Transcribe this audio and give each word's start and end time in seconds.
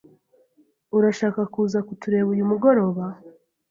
Urashaka 0.97 1.41
kuza 1.53 1.79
kutureba 1.87 2.27
uyu 2.35 2.49
mugoroba? 2.51 3.03